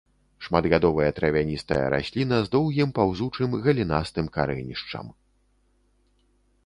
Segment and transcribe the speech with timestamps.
[0.45, 5.05] Шматгадовая травяністая расліна з доўгім паўзучым галінастым карэнішчам.